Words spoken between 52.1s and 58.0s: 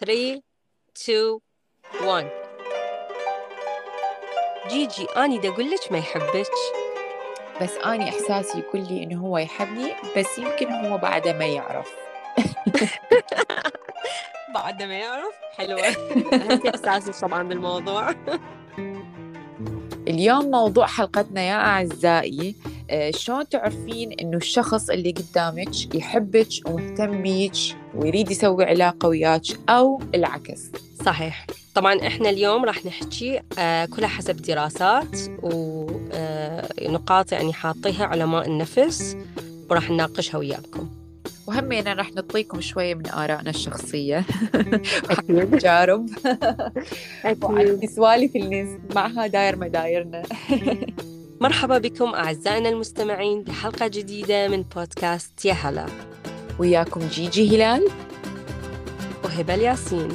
أعزائنا المستمعين بحلقة جديدة من بودكاست يا هلا. وياكم جيجي هلال